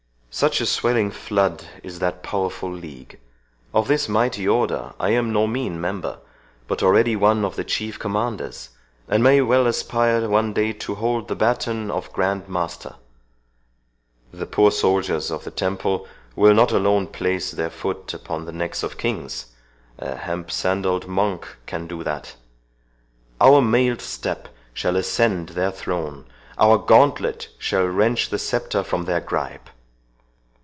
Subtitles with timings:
[0.33, 3.19] Such a swelling flood is that powerful league.
[3.73, 6.19] Of this mighty Order I am no mean member,
[6.69, 8.69] but already one of the Chief Commanders,
[9.09, 12.95] and may well aspire one day to hold the batoon of Grand Master.
[14.31, 18.83] The poor soldiers of the Temple will not alone place their foot upon the necks
[18.83, 22.35] of kings—a hemp sandall'd monk can do that.
[23.41, 29.69] Our mailed step shall ascend their throne—our gauntlet shall wrench the sceptre from their gripe.